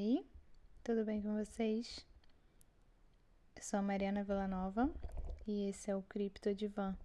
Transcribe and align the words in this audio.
Oi, 0.00 0.24
tudo 0.84 1.04
bem 1.04 1.20
com 1.20 1.34
vocês? 1.36 2.06
Eu 3.56 3.62
sou 3.64 3.80
a 3.80 3.82
Mariana 3.82 4.22
Villanova 4.22 4.88
e 5.44 5.68
esse 5.68 5.90
é 5.90 5.96
o 5.96 6.02
Cripto 6.02 6.54
Divan. 6.54 6.96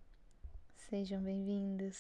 Sejam 0.75 1.19
bem-vindos. 1.23 1.97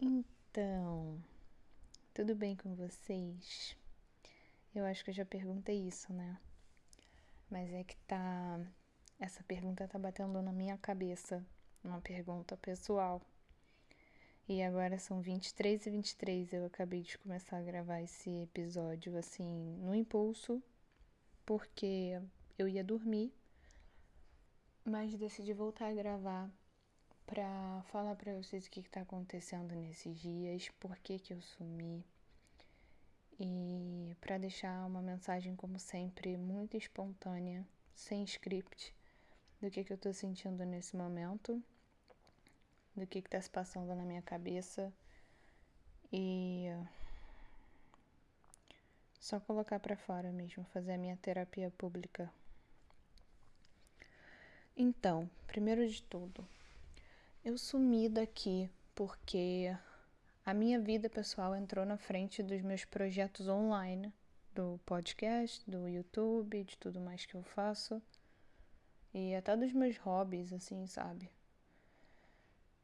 Então, 0.00 1.20
tudo 2.14 2.36
bem 2.36 2.54
com 2.54 2.76
vocês? 2.76 3.76
Eu 4.72 4.84
acho 4.84 5.02
que 5.02 5.10
eu 5.10 5.14
já 5.14 5.24
perguntei 5.24 5.88
isso, 5.88 6.12
né? 6.12 6.38
Mas 7.50 7.72
é 7.72 7.82
que 7.82 7.96
tá. 8.06 8.60
Essa 9.18 9.42
pergunta 9.42 9.88
tá 9.88 9.98
batendo 9.98 10.40
na 10.40 10.52
minha 10.52 10.78
cabeça. 10.78 11.44
Uma 11.84 12.00
pergunta 12.00 12.56
pessoal. 12.56 13.20
E 14.48 14.62
agora 14.62 14.98
são 14.98 15.20
23 15.20 15.86
e 15.86 15.90
23. 15.90 16.52
Eu 16.52 16.66
acabei 16.66 17.02
de 17.02 17.18
começar 17.18 17.58
a 17.58 17.62
gravar 17.62 18.00
esse 18.00 18.30
episódio 18.42 19.16
assim, 19.16 19.76
no 19.80 19.94
impulso, 19.94 20.62
porque 21.44 22.20
eu 22.58 22.68
ia 22.68 22.84
dormir, 22.84 23.32
mas 24.84 25.16
decidi 25.16 25.52
voltar 25.52 25.88
a 25.88 25.94
gravar 25.94 26.50
pra 27.26 27.82
falar 27.90 28.14
pra 28.16 28.34
vocês 28.34 28.66
o 28.66 28.70
que, 28.70 28.82
que 28.82 28.90
tá 28.90 29.00
acontecendo 29.02 29.74
nesses 29.74 30.18
dias, 30.20 30.68
por 30.78 30.96
que, 30.98 31.18
que 31.18 31.32
eu 31.32 31.40
sumi 31.40 32.04
e 33.44 34.14
para 34.20 34.38
deixar 34.38 34.86
uma 34.86 35.02
mensagem, 35.02 35.56
como 35.56 35.78
sempre, 35.78 36.36
muito 36.36 36.76
espontânea, 36.76 37.66
sem 37.94 38.22
script, 38.22 38.94
do 39.60 39.70
que, 39.70 39.82
que 39.82 39.92
eu 39.92 39.98
tô 39.98 40.12
sentindo 40.12 40.64
nesse 40.64 40.96
momento, 40.96 41.62
do 42.96 43.06
que, 43.06 43.22
que 43.22 43.30
tá 43.30 43.40
se 43.40 43.50
passando 43.50 43.94
na 43.94 44.04
minha 44.04 44.22
cabeça 44.22 44.92
e 46.12 46.66
só 49.18 49.40
colocar 49.40 49.78
para 49.80 49.96
fora 49.96 50.30
mesmo, 50.32 50.64
fazer 50.72 50.92
a 50.92 50.98
minha 50.98 51.16
terapia 51.16 51.70
pública. 51.70 52.30
Então, 54.76 55.30
primeiro 55.46 55.86
de 55.88 56.02
tudo, 56.02 56.46
eu 57.44 57.56
sumi 57.56 58.08
daqui 58.08 58.70
porque 58.94 59.74
a 60.44 60.52
minha 60.52 60.80
vida 60.80 61.08
pessoal 61.08 61.54
entrou 61.54 61.86
na 61.86 61.96
frente 61.96 62.42
dos 62.42 62.60
meus 62.62 62.84
projetos 62.84 63.48
online, 63.48 64.12
do 64.54 64.78
podcast, 64.84 65.62
do 65.70 65.88
YouTube, 65.88 66.64
de 66.64 66.76
tudo 66.76 67.00
mais 67.00 67.24
que 67.24 67.34
eu 67.34 67.42
faço 67.42 68.02
e 69.14 69.34
até 69.34 69.56
dos 69.56 69.72
meus 69.72 69.96
hobbies, 69.98 70.52
assim, 70.52 70.86
sabe? 70.86 71.30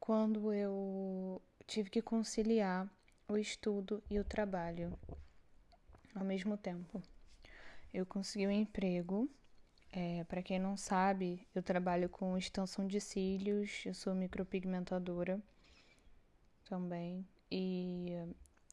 Quando 0.09 0.51
eu 0.51 1.39
tive 1.67 1.87
que 1.87 2.01
conciliar 2.01 2.89
o 3.27 3.37
estudo 3.37 4.03
e 4.09 4.17
o 4.17 4.23
trabalho 4.23 4.97
ao 6.15 6.25
mesmo 6.25 6.57
tempo. 6.57 6.99
Eu 7.93 8.07
consegui 8.07 8.47
um 8.47 8.51
emprego. 8.51 9.29
É, 9.91 10.23
para 10.23 10.41
quem 10.41 10.57
não 10.57 10.75
sabe, 10.75 11.47
eu 11.53 11.61
trabalho 11.61 12.09
com 12.09 12.35
extensão 12.35 12.87
de 12.87 12.99
cílios, 12.99 13.83
eu 13.85 13.93
sou 13.93 14.15
micropigmentadora 14.15 15.39
também. 16.65 17.23
E 17.51 18.07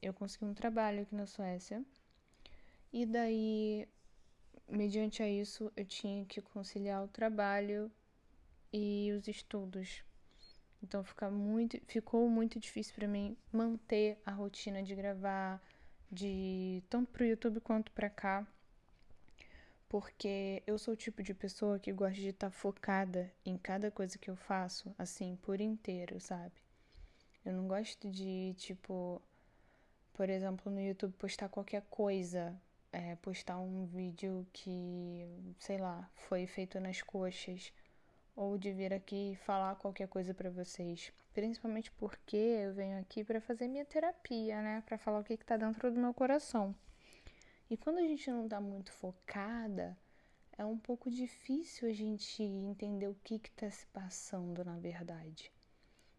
eu 0.01 0.15
consegui 0.15 0.47
um 0.47 0.55
trabalho 0.55 1.03
aqui 1.03 1.15
na 1.15 1.27
Suécia. 1.27 1.85
E 2.91 3.05
daí, 3.05 3.87
mediante 4.67 5.23
a 5.23 5.29
isso, 5.29 5.71
eu 5.77 5.85
tinha 5.85 6.25
que 6.25 6.41
conciliar 6.41 7.05
o 7.05 7.09
trabalho 7.09 7.93
e 8.73 9.13
os 9.13 9.29
estudos. 9.29 10.03
Então 10.87 11.03
fica 11.03 11.29
muito, 11.29 11.81
ficou 11.89 12.29
muito 12.29 12.61
difícil 12.61 12.95
para 12.95 13.09
mim 13.09 13.37
manter 13.53 14.21
a 14.25 14.31
rotina 14.31 14.85
de 14.85 14.95
gravar 14.95 15.61
de 16.11 16.81
tanto 16.89 17.11
pro 17.11 17.25
YouTube 17.25 17.61
quanto 17.61 17.91
para 17.91 18.09
cá. 18.09 18.47
Porque 19.89 20.63
eu 20.65 20.79
sou 20.79 20.95
o 20.95 20.97
tipo 20.97 21.25
de 21.25 21.35
pessoa 21.35 21.79
que 21.81 21.93
gosta 21.93 22.15
de 22.15 22.29
estar 22.29 22.51
tá 22.51 22.57
focada 22.57 23.33
em 23.45 23.59
cada 23.59 23.91
coisa 23.91 24.17
que 24.17 24.31
eu 24.31 24.37
faço, 24.37 24.95
assim, 24.97 25.37
por 25.43 25.61
inteiro, 25.61 26.21
sabe? 26.21 26.55
Eu 27.45 27.53
não 27.53 27.67
gosto 27.67 28.09
de, 28.09 28.55
tipo, 28.57 29.21
por 30.13 30.31
exemplo, 30.31 30.71
no 30.71 30.81
YouTube 30.81 31.15
postar 31.15 31.49
qualquer 31.49 31.83
coisa. 31.91 32.55
É, 32.93 33.17
postar 33.17 33.59
um 33.59 33.87
vídeo 33.87 34.47
que, 34.53 35.27
sei 35.59 35.79
lá, 35.79 36.09
foi 36.15 36.47
feito 36.47 36.79
nas 36.79 37.03
coxas. 37.03 37.73
Ou 38.37 38.57
de 38.57 38.73
vir 38.73 38.93
aqui 38.93 39.37
falar 39.45 39.75
qualquer 39.75 40.07
coisa 40.07 40.33
para 40.33 40.51
vocês. 40.51 41.13
Principalmente 41.33 41.91
porque 41.93 42.37
eu 42.37 42.75
venho 42.75 43.01
aqui 43.01 43.25
para 43.25 43.41
fazer 43.41 43.67
minha 43.67 43.85
terapia, 43.85 44.63
né? 44.63 44.83
Para 44.87 44.99
falar 44.99 45.21
o 45.21 45.25
que, 45.25 45.37
que 45.37 45.45
tá 45.45 45.57
dentro 45.57 45.91
do 45.91 45.99
meu 45.99 46.15
coração. 46.15 46.73
E 47.69 47.77
quando 47.77 47.99
a 47.99 48.03
gente 48.03 48.31
não 48.31 48.47
tá 48.47 48.61
muito 48.61 48.93
focada, 48.93 49.99
é 50.57 50.65
um 50.65 50.79
pouco 50.79 51.11
difícil 51.11 51.89
a 51.89 51.93
gente 51.93 52.43
entender 52.43 53.09
o 53.09 53.17
que 53.25 53.39
que 53.39 53.51
tá 53.51 53.71
se 53.71 53.87
passando 53.87 54.65
na 54.65 54.79
verdade. 54.79 55.51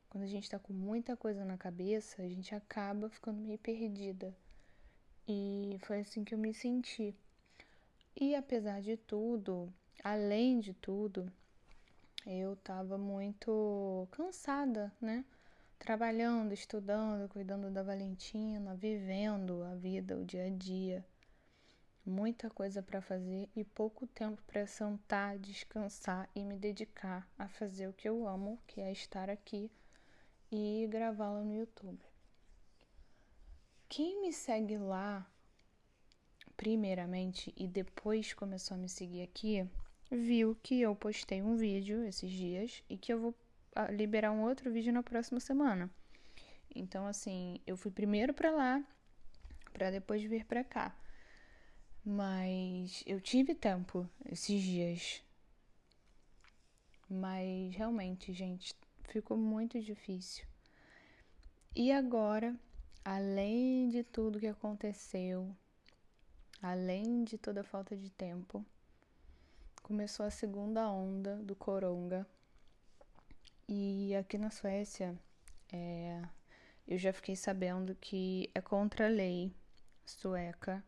Quando 0.10 0.24
a 0.24 0.28
gente 0.28 0.44
está 0.44 0.58
com 0.58 0.74
muita 0.74 1.16
coisa 1.16 1.46
na 1.46 1.58
cabeça, 1.58 2.22
a 2.22 2.28
gente 2.28 2.54
acaba 2.56 3.10
ficando 3.10 3.40
meio 3.40 3.60
perdida. 3.60 4.36
E 5.28 5.78
foi 5.82 6.00
assim 6.00 6.24
que 6.24 6.34
eu 6.34 6.38
me 6.38 6.54
senti. 6.54 7.16
E 8.16 8.34
apesar 8.34 8.82
de 8.82 8.96
tudo, 8.98 9.72
além 10.04 10.60
de 10.60 10.74
tudo, 10.74 11.32
eu 12.28 12.54
estava 12.54 12.98
muito 12.98 14.06
cansada, 14.12 14.92
né? 15.00 15.24
Trabalhando, 15.80 16.54
estudando, 16.54 17.30
cuidando 17.30 17.72
da 17.72 17.82
Valentina, 17.82 18.76
vivendo 18.76 19.64
a 19.64 19.76
vida, 19.76 20.18
o 20.18 20.26
dia 20.26 20.46
a 20.46 20.50
dia. 20.50 21.06
Muita 22.06 22.50
coisa 22.50 22.84
para 22.84 23.02
fazer 23.02 23.50
e 23.56 23.64
pouco 23.64 24.06
tempo 24.08 24.42
para 24.46 24.68
sentar, 24.68 25.38
descansar 25.40 26.30
e 26.36 26.44
me 26.44 26.58
dedicar 26.58 27.26
a 27.40 27.48
fazer 27.48 27.88
o 27.88 27.94
que 27.94 28.10
eu 28.10 28.28
amo, 28.28 28.60
que 28.68 28.82
é 28.82 28.92
estar 28.92 29.30
aqui 29.30 29.72
e 30.52 30.86
gravá-la 30.90 31.42
no 31.44 31.56
YouTube. 31.56 32.04
Quem 33.88 34.22
me 34.22 34.34
segue 34.34 34.78
lá, 34.78 35.26
primeiramente, 36.58 37.54
e 37.56 37.68
depois 37.68 38.34
começou 38.34 38.76
a 38.76 38.78
me 38.78 38.90
seguir 38.90 39.22
aqui, 39.22 39.66
viu 40.10 40.56
que 40.64 40.82
eu 40.82 40.96
postei 40.96 41.42
um 41.42 41.56
vídeo 41.56 42.04
esses 42.06 42.32
dias 42.32 42.84
e 42.90 42.98
que 42.98 43.12
eu 43.12 43.20
vou 43.20 43.36
ah, 43.76 43.92
liberar 43.92 44.32
um 44.32 44.44
outro 44.44 44.72
vídeo 44.72 44.94
na 44.94 45.04
próxima 45.04 45.40
semana. 45.40 45.90
Então, 46.74 47.06
assim, 47.06 47.60
eu 47.66 47.76
fui 47.76 47.92
primeiro 47.92 48.34
para 48.34 48.52
lá, 48.52 48.84
para 49.74 49.92
depois 49.92 50.22
vir 50.24 50.46
para 50.46 50.64
cá. 50.64 50.96
Mas 52.04 53.04
eu 53.06 53.20
tive 53.20 53.54
tempo 53.54 54.10
esses 54.26 54.62
dias. 54.62 55.24
Mas 57.10 57.76
realmente, 57.76 58.32
gente, 58.34 58.74
ficou 59.04 59.38
muito 59.38 59.82
difícil. 59.82 60.46
E 61.76 61.92
agora, 61.92 62.56
além 63.04 63.90
de 63.90 64.04
tudo 64.04 64.40
que 64.40 64.48
aconteceu, 64.48 65.56
além 66.62 67.24
de 67.24 67.38
toda 67.38 67.62
a 67.62 67.64
falta 67.64 67.96
de 67.96 68.10
tempo, 68.10 68.66
começou 69.88 70.26
a 70.26 70.30
segunda 70.30 70.90
onda 70.92 71.38
do 71.38 71.56
coronga. 71.56 72.28
E 73.70 74.14
aqui 74.16 74.38
na 74.38 74.50
Suécia, 74.50 75.18
é, 75.72 76.22
eu 76.86 76.98
já 76.98 77.14
fiquei 77.14 77.38
sabendo 77.38 77.96
que 77.96 78.52
é 78.54 78.60
contra 78.60 79.06
a 79.06 79.10
lei 79.10 79.50
sueca 80.06 80.84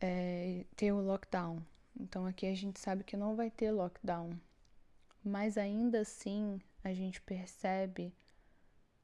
é, 0.00 0.64
ter 0.74 0.90
o 0.90 1.00
lockdown. 1.00 1.64
Então 1.96 2.26
aqui 2.26 2.46
a 2.46 2.54
gente 2.56 2.80
sabe 2.80 3.04
que 3.04 3.16
não 3.16 3.36
vai 3.36 3.52
ter 3.52 3.70
lockdown. 3.70 4.36
Mas 5.22 5.56
ainda 5.56 6.00
assim, 6.00 6.60
a 6.82 6.92
gente 6.92 7.22
percebe 7.22 8.12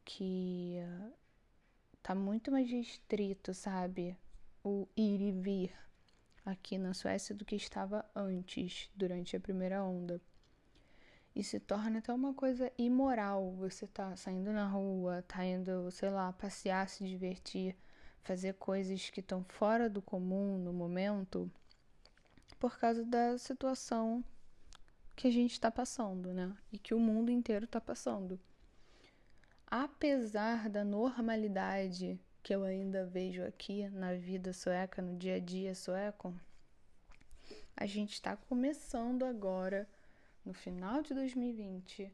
que 0.05 0.75
tá 2.03 2.17
muito 2.17 2.51
mais 2.51 2.69
restrito, 2.69 3.55
sabe? 3.55 4.19
O 4.65 4.89
ir 4.97 5.21
e 5.21 5.31
vir 5.31 5.73
aqui 6.45 6.79
na 6.79 6.93
Suécia 6.95 7.35
do 7.35 7.45
que 7.45 7.57
estava 7.57 8.05
antes, 8.15 8.91
durante 8.95 9.37
a 9.37 9.41
primeira 9.41 9.83
onda. 9.83 10.21
E 11.35 11.43
se 11.43 11.59
torna 11.59 11.99
até 11.99 12.13
uma 12.13 12.35
coisa 12.35 12.71
imoral. 12.77 13.53
Você 13.53 13.87
tá 13.87 14.15
saindo 14.17 14.53
na 14.53 14.67
rua, 14.67 15.25
tá 15.27 15.45
indo, 15.45 15.91
sei 15.91 16.11
lá, 16.11 16.33
passear, 16.33 16.89
se 16.89 17.07
divertir, 17.07 17.77
fazer 18.23 18.55
coisas 18.55 19.09
que 19.11 19.21
estão 19.21 19.45
fora 19.45 19.89
do 19.89 20.03
comum 20.03 20.59
no 20.59 20.73
momento, 20.73 21.51
por 22.59 22.79
causa 22.79 23.05
da 23.05 23.39
situação 23.39 24.23
que 25.17 25.27
a 25.27 25.31
gente 25.31 25.53
está 25.53 25.71
passando, 25.71 26.33
né? 26.33 26.55
E 26.73 26.79
que 26.79 26.95
o 26.95 27.01
mundo 27.01 27.31
inteiro 27.31 27.65
está 27.65 27.81
passando. 27.81 28.39
Apesar 29.67 30.69
da 30.69 30.85
normalidade 30.85 32.21
que 32.43 32.55
eu 32.55 32.65
ainda 32.65 33.07
vejo 33.07 33.45
aqui 33.45 33.89
na 33.91 34.15
vida 34.15 34.53
sueca, 34.53 35.01
no 35.01 35.17
dia 35.17 35.37
a 35.37 35.39
dia 35.39 35.75
sueco, 35.75 36.35
a 37.77 37.87
gente 37.87 38.15
está 38.15 38.37
começando 38.37 39.25
agora, 39.25 39.89
no 40.45 40.53
final 40.53 41.03
de 41.03 41.15
2020, 41.15 42.13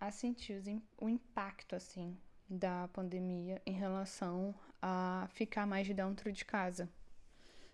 a 0.00 0.10
sentir 0.10 0.62
o 0.98 1.08
impacto, 1.08 1.76
assim, 1.76 2.16
da 2.48 2.88
pandemia 2.88 3.60
em 3.66 3.72
relação 3.72 4.54
a 4.80 5.28
ficar 5.32 5.66
mais 5.66 5.88
dentro 5.88 6.32
de 6.32 6.44
casa. 6.44 6.88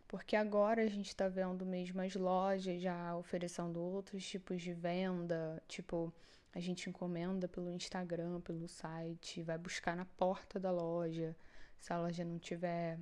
Porque 0.09 0.35
agora 0.35 0.83
a 0.83 0.89
gente 0.89 1.07
está 1.07 1.29
vendo 1.29 1.65
mesmo 1.65 2.01
as 2.01 2.17
lojas 2.17 2.83
já 2.83 3.17
oferecendo 3.17 3.81
outros 3.81 4.27
tipos 4.29 4.61
de 4.61 4.73
venda, 4.73 5.63
tipo, 5.69 6.13
a 6.53 6.59
gente 6.59 6.91
encomenda 6.91 7.47
pelo 7.47 7.71
Instagram, 7.71 8.41
pelo 8.41 8.67
site, 8.67 9.41
vai 9.43 9.57
buscar 9.57 9.95
na 9.97 10.05
porta 10.05 10.59
da 10.59 10.73
loja, 10.73 11.37
se 11.81 11.93
a 11.93 11.99
loja 11.99 12.25
não 12.25 12.39
tiver 12.39 12.99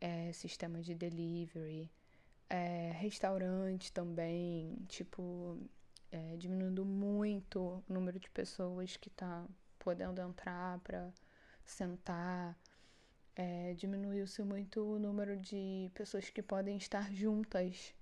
é, 0.00 0.32
sistema 0.32 0.80
de 0.80 0.94
delivery. 0.94 1.90
É, 2.48 2.92
restaurante 2.96 3.92
também, 3.92 4.76
tipo, 4.88 5.58
é, 6.12 6.36
diminuindo 6.36 6.84
muito 6.84 7.82
o 7.88 7.92
número 7.92 8.18
de 8.20 8.30
pessoas 8.30 8.96
que 8.96 9.10
tá 9.10 9.46
podendo 9.78 10.20
entrar 10.20 10.78
para 10.80 11.12
sentar. 11.64 12.56
É, 13.36 13.74
Diminuiu-se 13.74 14.42
muito 14.44 14.80
o 14.94 14.98
número 14.98 15.36
de 15.36 15.90
pessoas 15.94 16.30
que 16.30 16.40
podem 16.42 16.76
estar 16.76 17.12
juntas 17.12 17.92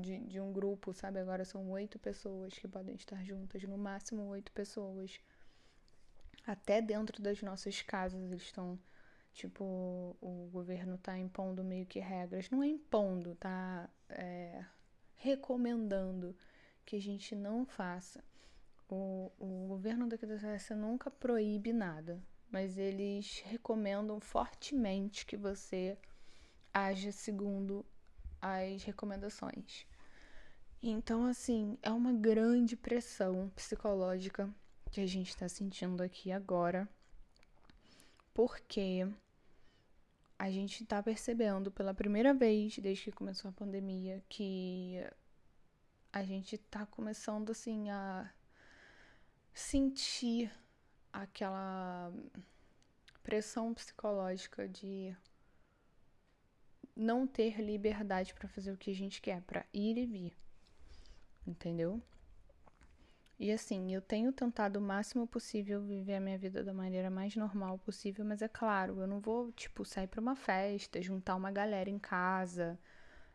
de, 0.00 0.20
de 0.20 0.40
um 0.40 0.52
grupo, 0.52 0.92
sabe? 0.92 1.18
Agora 1.18 1.44
são 1.44 1.68
oito 1.70 1.98
pessoas 1.98 2.54
que 2.54 2.68
podem 2.68 2.94
estar 2.94 3.22
juntas, 3.24 3.62
no 3.64 3.76
máximo 3.76 4.22
oito 4.28 4.52
pessoas. 4.52 5.20
Até 6.46 6.80
dentro 6.80 7.20
das 7.20 7.42
nossas 7.42 7.82
casas 7.82 8.22
eles 8.22 8.42
estão, 8.42 8.78
tipo, 9.32 9.64
o 10.20 10.48
governo 10.52 10.96
tá 10.96 11.18
impondo 11.18 11.64
meio 11.64 11.84
que 11.84 11.98
regras. 11.98 12.48
Não 12.50 12.62
é 12.62 12.68
impondo, 12.68 13.34
tá 13.34 13.90
é, 14.08 14.64
recomendando 15.16 16.36
que 16.84 16.96
a 16.96 17.00
gente 17.00 17.34
não 17.34 17.66
faça. 17.66 18.22
O, 18.88 19.32
o 19.38 19.66
governo 19.66 20.08
daqui 20.08 20.24
da 20.24 20.38
Suécia 20.38 20.76
nunca 20.76 21.10
proíbe 21.10 21.72
nada, 21.72 22.22
mas 22.48 22.78
eles 22.78 23.42
recomendam 23.44 24.20
fortemente 24.20 25.26
que 25.26 25.36
você 25.36 25.98
haja 26.72 27.10
segundo 27.10 27.84
as 28.40 28.84
recomendações. 28.84 29.84
Então, 30.80 31.26
assim, 31.26 31.76
é 31.82 31.90
uma 31.90 32.12
grande 32.12 32.76
pressão 32.76 33.50
psicológica 33.56 34.54
que 34.96 35.02
a 35.02 35.06
gente 35.06 35.28
está 35.28 35.46
sentindo 35.46 36.02
aqui 36.02 36.32
agora, 36.32 36.88
porque 38.32 39.06
a 40.38 40.50
gente 40.50 40.84
está 40.84 41.02
percebendo 41.02 41.70
pela 41.70 41.92
primeira 41.92 42.32
vez 42.32 42.78
desde 42.78 43.04
que 43.04 43.12
começou 43.12 43.50
a 43.50 43.52
pandemia 43.52 44.24
que 44.26 44.94
a 46.10 46.24
gente 46.24 46.54
está 46.54 46.86
começando 46.86 47.50
assim 47.50 47.90
a 47.90 48.32
sentir 49.52 50.50
aquela 51.12 52.10
pressão 53.22 53.74
psicológica 53.74 54.66
de 54.66 55.14
não 56.96 57.26
ter 57.26 57.60
liberdade 57.60 58.32
para 58.32 58.48
fazer 58.48 58.72
o 58.72 58.78
que 58.78 58.92
a 58.92 58.94
gente 58.94 59.20
quer, 59.20 59.42
para 59.42 59.66
ir 59.74 59.98
e 59.98 60.06
vir. 60.06 60.34
Entendeu? 61.46 62.02
E 63.38 63.52
assim, 63.52 63.92
eu 63.94 64.00
tenho 64.00 64.32
tentado 64.32 64.78
o 64.78 64.82
máximo 64.82 65.26
possível 65.26 65.82
viver 65.82 66.14
a 66.16 66.20
minha 66.20 66.38
vida 66.38 66.64
da 66.64 66.72
maneira 66.72 67.10
mais 67.10 67.36
normal 67.36 67.78
possível, 67.78 68.24
mas 68.24 68.40
é 68.40 68.48
claro, 68.48 69.00
eu 69.00 69.06
não 69.06 69.20
vou, 69.20 69.52
tipo, 69.52 69.84
sair 69.84 70.06
para 70.06 70.20
uma 70.20 70.34
festa, 70.34 71.02
juntar 71.02 71.36
uma 71.36 71.50
galera 71.50 71.90
em 71.90 71.98
casa, 71.98 72.78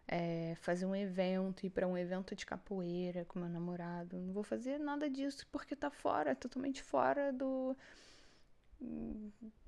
é, 0.07 0.55
fazer 0.61 0.85
um 0.85 0.95
evento, 0.95 1.65
ir 1.65 1.69
para 1.69 1.87
um 1.87 1.97
evento 1.97 2.35
de 2.35 2.45
capoeira 2.45 3.25
com 3.25 3.39
meu 3.39 3.49
namorado. 3.49 4.17
Não 4.19 4.33
vou 4.33 4.43
fazer 4.43 4.79
nada 4.79 5.09
disso 5.09 5.47
porque 5.51 5.75
tá 5.75 5.91
fora, 5.91 6.35
totalmente 6.35 6.81
fora 6.83 7.31
do. 7.31 7.75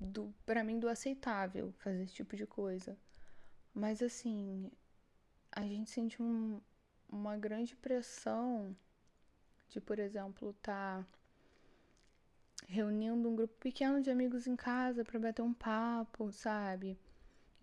do 0.00 0.34
para 0.44 0.64
mim, 0.64 0.78
do 0.80 0.88
aceitável 0.88 1.72
fazer 1.78 2.02
esse 2.04 2.14
tipo 2.14 2.36
de 2.36 2.46
coisa. 2.46 2.96
Mas 3.74 4.02
assim, 4.02 4.70
a 5.52 5.62
gente 5.62 5.90
sente 5.90 6.22
um, 6.22 6.60
uma 7.08 7.36
grande 7.36 7.76
pressão 7.76 8.76
de, 9.74 9.80
por 9.80 9.98
exemplo, 9.98 10.54
tá 10.62 11.06
reunindo 12.66 13.28
um 13.28 13.36
grupo 13.36 13.54
pequeno 13.60 14.00
de 14.00 14.10
amigos 14.10 14.46
em 14.46 14.56
casa 14.56 15.04
para 15.04 15.18
bater 15.18 15.42
um 15.42 15.52
papo, 15.52 16.32
sabe? 16.32 16.98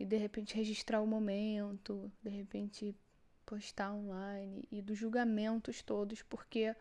e 0.01 0.05
de 0.05 0.17
repente 0.17 0.55
registrar 0.55 0.99
o 0.99 1.05
momento, 1.05 2.11
de 2.23 2.29
repente 2.31 2.95
postar 3.45 3.93
online 3.93 4.67
e 4.71 4.81
dos 4.81 4.97
julgamentos 4.97 5.83
todos, 5.83 6.23
porque 6.23 6.75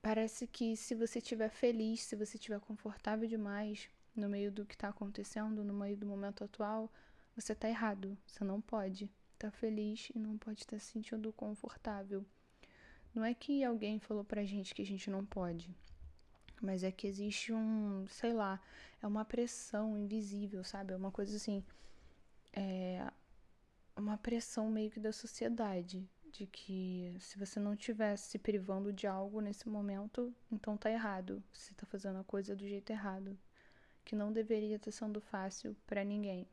parece 0.00 0.46
que 0.46 0.76
se 0.76 0.94
você 0.94 1.18
estiver 1.18 1.50
feliz, 1.50 2.02
se 2.02 2.14
você 2.14 2.36
estiver 2.36 2.60
confortável 2.60 3.28
demais 3.28 3.88
no 4.14 4.28
meio 4.28 4.52
do 4.52 4.64
que 4.64 4.74
está 4.74 4.88
acontecendo, 4.88 5.64
no 5.64 5.74
meio 5.74 5.96
do 5.96 6.06
momento 6.06 6.44
atual, 6.44 6.88
você 7.34 7.52
está 7.52 7.68
errado. 7.68 8.16
Você 8.24 8.44
não 8.44 8.60
pode 8.60 9.10
estar 9.34 9.50
tá 9.50 9.50
feliz 9.50 10.08
e 10.14 10.20
não 10.20 10.38
pode 10.38 10.60
estar 10.60 10.76
tá 10.76 10.80
se 10.80 10.92
sentindo 10.92 11.32
confortável. 11.32 12.24
Não 13.16 13.24
é 13.24 13.34
que 13.34 13.64
alguém 13.64 13.98
falou 13.98 14.22
pra 14.24 14.44
gente 14.44 14.74
que 14.74 14.82
a 14.82 14.86
gente 14.86 15.10
não 15.10 15.24
pode 15.24 15.74
mas 16.60 16.82
é 16.82 16.90
que 16.90 17.06
existe 17.06 17.52
um, 17.52 18.06
sei 18.08 18.32
lá, 18.32 18.60
é 19.02 19.06
uma 19.06 19.24
pressão 19.24 19.96
invisível, 19.96 20.64
sabe? 20.64 20.92
É 20.92 20.96
uma 20.96 21.10
coisa 21.10 21.36
assim, 21.36 21.62
é 22.52 23.06
uma 23.96 24.16
pressão 24.16 24.70
meio 24.70 24.90
que 24.90 25.00
da 25.00 25.12
sociedade, 25.12 26.08
de 26.32 26.46
que 26.46 27.14
se 27.20 27.38
você 27.38 27.60
não 27.60 27.74
estivesse 27.74 28.30
se 28.30 28.38
privando 28.38 28.92
de 28.92 29.06
algo 29.06 29.40
nesse 29.40 29.68
momento, 29.68 30.34
então 30.50 30.76
tá 30.76 30.90
errado. 30.90 31.42
Você 31.52 31.74
tá 31.74 31.86
fazendo 31.86 32.18
a 32.18 32.24
coisa 32.24 32.54
do 32.54 32.66
jeito 32.66 32.90
errado, 32.90 33.38
que 34.04 34.14
não 34.14 34.32
deveria 34.32 34.76
estar 34.76 34.90
sendo 34.92 35.20
fácil 35.20 35.76
para 35.86 36.04
ninguém. 36.04 36.46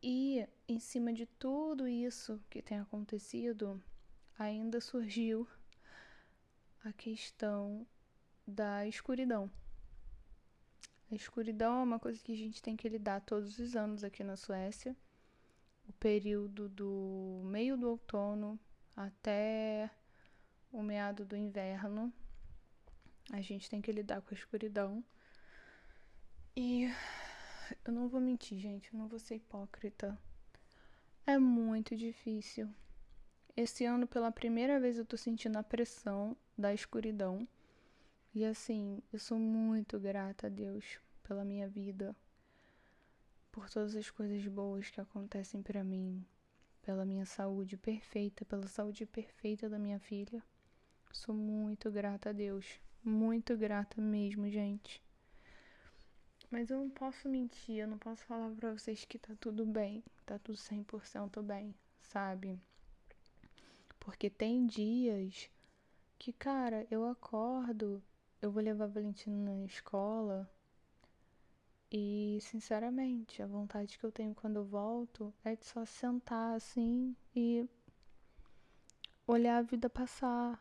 E 0.00 0.46
em 0.68 0.78
cima 0.78 1.12
de 1.12 1.26
tudo 1.26 1.88
isso 1.88 2.40
que 2.48 2.62
tem 2.62 2.78
acontecido, 2.78 3.82
ainda 4.38 4.80
surgiu 4.80 5.48
a 6.84 6.92
questão 6.92 7.86
da 8.46 8.86
escuridão. 8.86 9.50
A 11.10 11.14
escuridão 11.14 11.80
é 11.80 11.82
uma 11.82 11.98
coisa 11.98 12.22
que 12.22 12.32
a 12.32 12.36
gente 12.36 12.62
tem 12.62 12.76
que 12.76 12.88
lidar 12.88 13.20
todos 13.22 13.58
os 13.58 13.74
anos 13.74 14.04
aqui 14.04 14.22
na 14.22 14.36
Suécia. 14.36 14.96
O 15.88 15.92
período 15.94 16.68
do 16.68 17.42
meio 17.44 17.76
do 17.76 17.88
outono 17.88 18.58
até 18.94 19.90
o 20.70 20.82
meado 20.82 21.24
do 21.24 21.36
inverno, 21.36 22.12
a 23.32 23.40
gente 23.40 23.70
tem 23.70 23.80
que 23.80 23.90
lidar 23.90 24.20
com 24.20 24.34
a 24.34 24.38
escuridão. 24.38 25.02
E 26.54 26.92
eu 27.84 27.92
não 27.92 28.08
vou 28.08 28.20
mentir, 28.20 28.58
gente, 28.58 28.92
eu 28.92 28.98
não 28.98 29.08
vou 29.08 29.18
ser 29.18 29.36
hipócrita. 29.36 30.18
É 31.26 31.38
muito 31.38 31.96
difícil. 31.96 32.68
Esse 33.60 33.84
ano, 33.84 34.06
pela 34.06 34.30
primeira 34.30 34.78
vez, 34.78 34.98
eu 34.98 35.04
tô 35.04 35.16
sentindo 35.16 35.56
a 35.56 35.64
pressão 35.64 36.36
da 36.56 36.72
escuridão. 36.72 37.44
E 38.32 38.44
assim, 38.44 39.02
eu 39.12 39.18
sou 39.18 39.36
muito 39.36 39.98
grata 39.98 40.46
a 40.46 40.48
Deus 40.48 41.00
pela 41.24 41.44
minha 41.44 41.66
vida, 41.66 42.14
por 43.50 43.68
todas 43.68 43.96
as 43.96 44.08
coisas 44.10 44.46
boas 44.46 44.90
que 44.90 45.00
acontecem 45.00 45.60
para 45.60 45.82
mim, 45.82 46.24
pela 46.82 47.04
minha 47.04 47.26
saúde 47.26 47.76
perfeita, 47.76 48.44
pela 48.44 48.68
saúde 48.68 49.04
perfeita 49.04 49.68
da 49.68 49.76
minha 49.76 49.98
filha. 49.98 50.40
Sou 51.10 51.34
muito 51.34 51.90
grata 51.90 52.30
a 52.30 52.32
Deus, 52.32 52.80
muito 53.02 53.56
grata 53.56 54.00
mesmo, 54.00 54.48
gente. 54.48 55.02
Mas 56.48 56.70
eu 56.70 56.78
não 56.78 56.90
posso 56.90 57.28
mentir, 57.28 57.78
eu 57.78 57.88
não 57.88 57.98
posso 57.98 58.24
falar 58.24 58.54
pra 58.54 58.72
vocês 58.72 59.04
que 59.04 59.18
tá 59.18 59.34
tudo 59.40 59.66
bem, 59.66 60.04
tá 60.24 60.38
tudo 60.38 60.56
100% 60.56 61.42
bem, 61.42 61.74
sabe? 62.00 62.56
Porque 64.08 64.30
tem 64.30 64.64
dias 64.64 65.50
que, 66.18 66.32
cara, 66.32 66.86
eu 66.90 67.06
acordo, 67.06 68.02
eu 68.40 68.50
vou 68.50 68.62
levar 68.62 68.84
a 68.84 68.88
Valentina 68.88 69.54
na 69.54 69.66
escola 69.66 70.50
e, 71.92 72.38
sinceramente, 72.40 73.42
a 73.42 73.46
vontade 73.46 73.98
que 73.98 74.06
eu 74.06 74.10
tenho 74.10 74.34
quando 74.34 74.56
eu 74.56 74.64
volto 74.64 75.30
é 75.44 75.54
de 75.54 75.66
só 75.66 75.84
sentar 75.84 76.56
assim 76.56 77.14
e 77.36 77.68
olhar 79.26 79.58
a 79.58 79.62
vida 79.62 79.90
passar, 79.90 80.58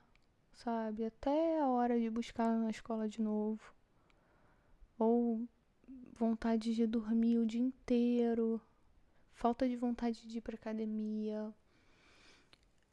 sabe? 0.51 1.05
Até 1.05 1.61
a 1.61 1.69
hora 1.69 1.97
de 1.97 2.09
buscar 2.09 2.53
na 2.53 2.69
escola 2.69 3.07
de 3.07 3.21
novo. 3.21 3.73
Ou 4.99 5.47
vontade 6.11 6.75
de 6.75 6.85
dormir 6.85 7.37
o 7.37 7.45
dia 7.45 7.61
inteiro, 7.61 8.59
falta 9.31 9.69
de 9.69 9.77
vontade 9.77 10.27
de 10.27 10.39
ir 10.39 10.41
pra 10.41 10.55
academia, 10.55 11.55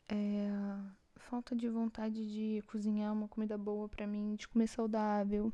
é, 0.08 0.48
falta 1.16 1.54
de 1.54 1.68
vontade 1.68 2.32
de 2.32 2.62
cozinhar 2.66 3.12
uma 3.12 3.28
comida 3.28 3.56
boa 3.56 3.88
para 3.88 4.06
mim, 4.06 4.34
de 4.36 4.46
comer 4.48 4.66
saudável. 4.66 5.52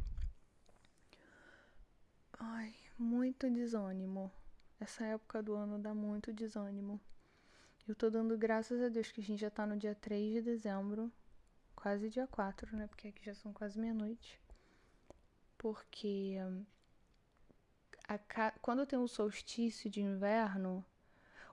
Ai, 2.38 2.75
muito 2.99 3.49
desânimo. 3.50 4.30
Essa 4.78 5.04
época 5.04 5.42
do 5.42 5.54
ano 5.54 5.78
dá 5.78 5.95
muito 5.95 6.33
desânimo. 6.33 7.00
Eu 7.87 7.95
tô 7.95 8.09
dando 8.09 8.37
graças 8.38 8.80
a 8.80 8.88
Deus 8.88 9.11
que 9.11 9.21
a 9.21 9.25
gente 9.25 9.40
já 9.40 9.50
tá 9.50 9.66
no 9.66 9.76
dia 9.76 9.95
3 9.95 10.35
de 10.35 10.42
dezembro. 10.42 11.11
quase 11.75 12.09
dia 12.11 12.26
4, 12.26 12.76
né? 12.76 12.87
Porque 12.87 13.09
aqui 13.09 13.25
já 13.25 13.35
são 13.35 13.52
quase 13.52 13.78
meia-noite. 13.78 14.40
Porque 15.59 16.37
a, 18.09 18.50
quando 18.62 18.87
tem 18.87 18.99
o 18.99 19.09
solstício 19.09 19.90
de 19.90 20.00
inverno, 20.00 20.85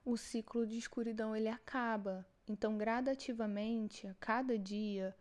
o 0.05 0.17
ciclo 0.17 0.65
de 0.65 0.77
escuridão 0.77 1.35
ele 1.35 1.49
acaba. 1.49 2.25
Então, 2.47 2.77
gradativamente, 2.77 4.07
a 4.07 4.13
cada 4.15 4.57
dia 4.57 5.15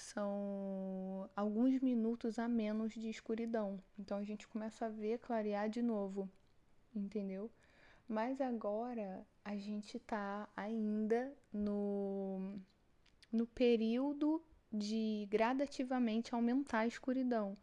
são 0.00 1.28
alguns 1.36 1.80
minutos 1.80 2.38
a 2.38 2.48
menos 2.48 2.92
de 2.92 3.08
escuridão. 3.08 3.80
Então 3.98 4.18
a 4.18 4.24
gente 4.24 4.48
começa 4.48 4.86
a 4.86 4.88
ver 4.88 5.18
clarear 5.18 5.68
de 5.68 5.82
novo, 5.82 6.28
entendeu? 6.94 7.50
Mas 8.08 8.40
agora 8.40 9.24
a 9.44 9.56
gente 9.56 9.98
tá 10.00 10.48
ainda 10.56 11.32
no, 11.52 12.58
no 13.30 13.46
período 13.46 14.42
de 14.72 15.26
gradativamente 15.30 16.34
aumentar 16.34 16.80
a 16.80 16.86
escuridão. 16.86 17.56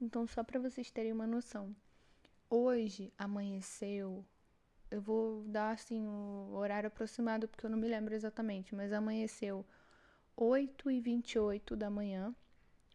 Então, 0.00 0.26
só 0.26 0.44
para 0.44 0.60
vocês 0.60 0.90
terem 0.90 1.12
uma 1.12 1.26
noção, 1.26 1.74
hoje 2.48 3.12
amanheceu 3.18 4.24
eu 4.90 5.00
vou 5.00 5.44
dar 5.44 5.70
assim 5.70 6.06
o 6.06 6.54
horário 6.54 6.88
aproximado 6.88 7.48
porque 7.48 7.66
eu 7.66 7.70
não 7.70 7.78
me 7.78 7.88
lembro 7.88 8.14
exatamente, 8.14 8.74
mas 8.74 8.92
amanheceu 8.92 9.64
8 10.36 10.90
e 10.90 11.00
28 11.00 11.76
da 11.76 11.90
manhã. 11.90 12.34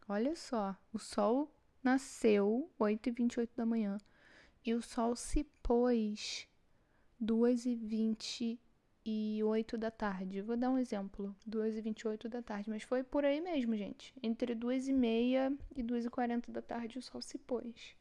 Olha 0.08 0.34
só, 0.34 0.76
o 0.92 0.98
sol 0.98 1.50
nasceu 1.82 2.70
8 2.78 3.08
e 3.08 3.12
28 3.12 3.52
da 3.56 3.66
manhã 3.66 3.98
e 4.64 4.74
o 4.74 4.82
sol 4.82 5.14
se 5.14 5.44
pôs 5.62 6.48
2 7.20 7.66
e 7.66 7.76
28 7.76 9.78
da 9.78 9.90
tarde. 9.90 10.40
Vou 10.40 10.56
dar 10.56 10.70
um 10.70 10.78
exemplo, 10.78 11.34
2 11.46 11.76
e 11.76 11.80
28 11.80 12.28
da 12.28 12.42
tarde, 12.42 12.70
mas 12.70 12.82
foi 12.82 13.04
por 13.04 13.24
aí 13.24 13.40
mesmo, 13.40 13.76
gente. 13.76 14.14
Entre 14.22 14.54
2 14.54 14.88
e 14.88 14.92
meia 14.92 15.52
e 15.76 15.82
2 15.82 16.06
e 16.06 16.10
40 16.10 16.50
da 16.50 16.62
tarde 16.62 16.98
o 16.98 17.02
sol 17.02 17.20
se 17.20 17.38
pôs. 17.38 17.94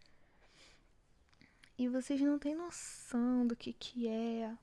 E 1.84 1.90
vocês 1.90 2.22
não 2.22 2.40
têm 2.40 2.56
noção 2.56 3.46
do 3.46 3.58
que 3.58 3.74
que 3.74 4.08
é. 4.08 4.58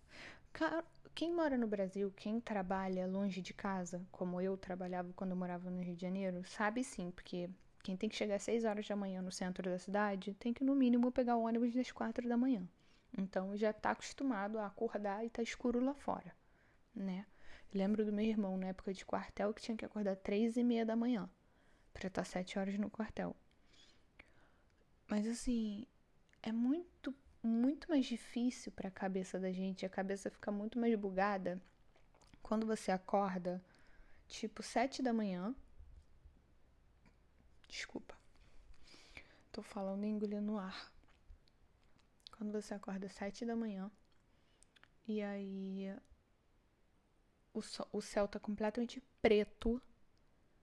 Quem 1.14 1.30
mora 1.34 1.58
no 1.58 1.66
Brasil, 1.66 2.10
quem 2.16 2.40
trabalha 2.40 3.06
longe 3.06 3.42
de 3.42 3.52
casa, 3.52 4.00
como 4.10 4.40
eu 4.40 4.56
trabalhava 4.56 5.12
quando 5.12 5.32
eu 5.32 5.36
morava 5.36 5.68
no 5.70 5.82
Rio 5.82 5.94
de 5.94 6.00
Janeiro, 6.00 6.42
sabe 6.46 6.82
sim, 6.82 7.10
porque 7.10 7.50
quem 7.82 7.94
tem 7.94 8.08
que 8.08 8.16
chegar 8.16 8.36
às 8.36 8.42
6 8.44 8.64
horas 8.64 8.88
da 8.88 8.96
manhã 8.96 9.20
no 9.20 9.30
centro 9.30 9.68
da 9.68 9.78
cidade 9.78 10.32
tem 10.32 10.54
que, 10.54 10.64
no 10.64 10.74
mínimo, 10.74 11.12
pegar 11.12 11.36
o 11.36 11.42
ônibus 11.42 11.74
das 11.74 11.92
4 11.92 12.26
da 12.26 12.38
manhã. 12.38 12.66
Então 13.18 13.54
já 13.54 13.70
tá 13.70 13.90
acostumado 13.90 14.58
a 14.58 14.64
acordar 14.64 15.22
e 15.22 15.28
tá 15.28 15.42
escuro 15.42 15.78
lá 15.78 15.92
fora, 15.92 16.34
né? 16.94 17.26
lembro 17.74 18.02
do 18.02 18.14
meu 18.14 18.24
irmão 18.24 18.56
na 18.56 18.68
época 18.68 18.94
de 18.94 19.04
quartel 19.04 19.52
que 19.52 19.60
tinha 19.60 19.76
que 19.76 19.84
acordar 19.84 20.16
três 20.16 20.56
e 20.56 20.64
meia 20.64 20.86
da 20.86 20.96
manhã 20.96 21.28
para 21.92 22.06
estar 22.06 22.24
sete 22.24 22.58
horas 22.58 22.78
no 22.78 22.88
quartel. 22.88 23.36
Mas 25.06 25.26
assim, 25.26 25.86
é 26.42 26.52
muito, 26.52 27.14
muito 27.42 27.88
mais 27.88 28.06
difícil 28.06 28.72
para 28.72 28.88
a 28.88 28.92
cabeça 28.92 29.38
da 29.38 29.52
gente, 29.52 29.84
a 29.84 29.90
cabeça 29.90 30.30
fica 30.30 30.50
muito 30.50 30.78
mais 30.78 30.94
bugada 30.94 31.60
quando 32.42 32.66
você 32.66 32.90
acorda, 32.90 33.62
tipo, 34.26 34.62
sete 34.62 35.02
da 35.02 35.12
manhã. 35.12 35.54
Desculpa. 37.68 38.18
Tô 39.52 39.62
falando 39.62 40.04
e 40.04 40.08
engolindo 40.08 40.58
ar. 40.58 40.92
Quando 42.32 42.52
você 42.52 42.74
acorda 42.74 43.08
sete 43.08 43.44
da 43.44 43.54
manhã 43.54 43.90
e 45.06 45.20
aí 45.20 45.94
o, 47.52 47.60
so, 47.60 47.86
o 47.92 48.00
céu 48.00 48.26
tá 48.26 48.38
completamente 48.38 49.02
preto, 49.20 49.80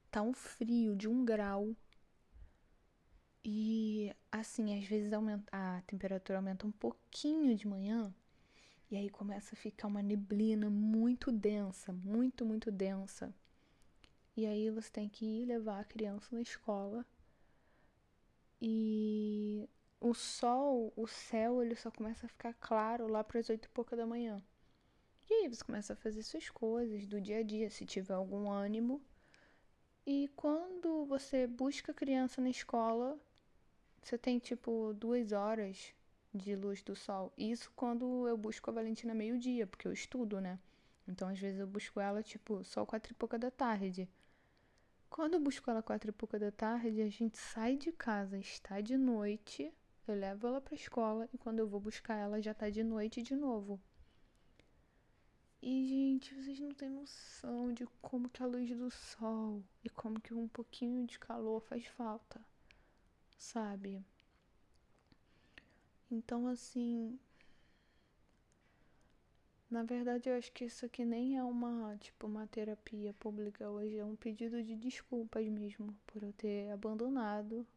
tá 0.10 0.22
um 0.22 0.34
frio 0.34 0.96
de 0.96 1.08
um 1.08 1.24
grau 1.24 1.76
e 3.44 4.14
assim, 4.32 4.78
às 4.78 4.86
vezes 4.86 5.14
aumenta, 5.14 5.46
a 5.52 5.82
temperatura 5.88 6.40
aumenta 6.40 6.68
um 6.68 6.72
pouquinho 6.72 7.56
de 7.56 7.68
manhã 7.68 8.14
e 8.90 8.96
aí 8.96 9.10
começa 9.10 9.54
a 9.54 9.58
ficar 9.58 9.88
uma 9.88 10.02
neblina 10.02 10.70
muito 10.70 11.32
densa, 11.32 11.92
muito, 11.92 12.46
muito 12.46 12.72
densa. 12.72 13.34
E 14.36 14.46
aí 14.46 14.70
você 14.70 14.90
tem 14.90 15.10
que 15.10 15.26
ir 15.26 15.46
levar 15.46 15.80
a 15.82 15.86
criança 15.86 16.28
na 16.32 16.42
escola. 16.42 17.06
E 18.62 19.68
o 20.00 20.14
sol, 20.14 20.94
o 20.96 21.08
céu, 21.08 21.62
ele 21.62 21.76
só 21.76 21.92
começa 21.92 22.26
a 22.26 22.30
ficar 22.30 22.54
claro 22.54 23.08
lá 23.08 23.24
para 23.24 23.40
as 23.40 23.50
oito 23.50 23.66
e 23.66 23.70
pouca 23.70 23.96
da 23.96 24.06
manhã. 24.06 24.42
E 25.30 25.34
aí 25.34 25.50
você 25.50 25.64
começa 25.64 25.94
a 25.94 25.96
fazer 25.96 26.24
suas 26.24 26.50
coisas 26.50 27.06
do 27.06 27.20
dia 27.20 27.40
a 27.40 27.44
dia, 27.44 27.70
se 27.70 27.86
tiver 27.86 28.14
algum 28.14 28.50
ânimo. 28.50 29.02
E 30.06 30.30
quando 30.36 31.06
você 31.06 31.46
busca 31.46 31.92
a 31.92 31.96
criança 31.96 32.40
na 32.40 32.50
escola, 32.50 33.20
você 34.02 34.18
tem 34.18 34.40
tipo 34.40 34.94
duas 34.94 35.32
horas 35.32 35.94
de 36.34 36.56
luz 36.56 36.82
do 36.82 36.96
sol. 36.96 37.34
Isso 37.38 37.72
quando 37.76 38.28
eu 38.28 38.38
busco 38.38 38.70
a 38.70 38.74
Valentina 38.74 39.14
meio-dia, 39.14 39.68
porque 39.68 39.88
eu 39.88 39.94
estudo, 39.94 40.40
né? 40.40 40.60
Então 41.08 41.28
às 41.30 41.40
vezes 41.40 41.60
eu 41.60 41.68
busco 41.68 42.00
ela 42.00 42.22
tipo 42.22 42.64
só 42.64 42.86
quatro 42.86 43.12
e 43.12 43.16
pouca 43.16 43.38
da 43.38 43.52
tarde. 43.52 44.10
Quando 45.10 45.36
eu 45.36 45.40
busco 45.40 45.70
ela 45.70 45.82
quatro 45.82 46.10
e 46.10 46.14
pouca 46.14 46.38
da 46.38 46.52
tarde, 46.52 47.02
a 47.02 47.10
gente 47.10 47.38
sai 47.38 47.78
de 47.78 47.92
casa, 47.92 48.38
está 48.38 48.82
de 48.82 48.98
noite, 48.98 49.74
eu 50.08 50.16
levo 50.16 50.48
ela 50.48 50.62
pra 50.62 50.76
escola 50.76 51.28
e 51.34 51.38
quando 51.38 51.60
eu 51.60 51.68
vou 51.68 51.80
buscar 51.80 52.16
ela 52.16 52.42
já 52.42 52.54
tá 52.54 52.70
de 52.70 52.84
noite 52.84 53.22
de 53.22 53.36
novo. 53.36 53.80
E, 55.62 55.88
gente, 55.88 56.36
vocês 56.36 56.60
não 56.60 56.70
têm 56.70 56.90
noção 56.90 57.74
de 57.74 57.86
como 58.02 58.30
que 58.30 58.44
a 58.44 58.46
luz 58.46 58.70
do 58.70 58.92
sol 58.92 59.64
e 59.84 59.90
como 59.90 60.22
que 60.22 60.34
um 60.34 60.48
pouquinho 60.48 61.06
de 61.06 61.18
calor 61.18 61.62
faz 61.62 61.86
falta 61.88 62.40
sabe? 63.38 64.04
Então, 66.10 66.48
assim. 66.48 67.20
Na 69.70 69.84
verdade, 69.84 70.30
eu 70.30 70.38
acho 70.38 70.52
que 70.54 70.64
isso 70.66 70.86
aqui 70.86 71.04
nem 71.04 71.38
é 71.38 71.44
uma, 71.44 71.98
tipo, 71.98 72.26
uma 72.26 72.48
terapia 72.48 73.14
pública 73.14 73.70
hoje, 73.70 73.98
é 73.98 74.06
um 74.06 74.16
pedido 74.16 74.64
de 74.64 74.78
desculpas 74.78 75.46
mesmo 75.48 75.94
por 76.08 76.24
eu 76.24 76.32
ter 76.32 76.72
abandonado 76.72 77.68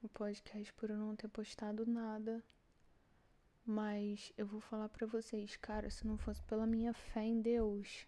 o 0.00 0.08
podcast, 0.08 0.72
por 0.74 0.90
eu 0.90 0.96
não 0.96 1.16
ter 1.16 1.28
postado 1.28 1.84
nada. 1.84 2.42
Mas 3.66 4.32
eu 4.36 4.46
vou 4.46 4.60
falar 4.60 4.88
para 4.88 5.06
vocês, 5.06 5.56
cara, 5.56 5.90
se 5.90 6.06
não 6.06 6.16
fosse 6.16 6.42
pela 6.44 6.66
minha 6.66 6.92
fé 6.92 7.24
em 7.24 7.40
Deus, 7.40 8.06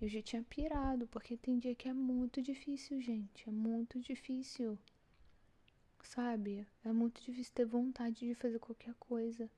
eu 0.00 0.08
já 0.08 0.20
tinha 0.20 0.42
pirado, 0.42 1.06
porque 1.06 1.36
tem 1.36 1.58
dia 1.58 1.74
que 1.74 1.88
é 1.88 1.94
muito 1.94 2.42
difícil, 2.42 3.00
gente, 3.00 3.48
é 3.48 3.52
muito 3.52 3.98
difícil 4.00 4.78
sabe? 6.02 6.66
É 6.84 6.92
muito 6.92 7.22
difícil 7.22 7.52
ter 7.54 7.64
vontade 7.64 8.26
de 8.26 8.34
fazer 8.34 8.58
qualquer 8.58 8.94
coisa. 8.94 9.50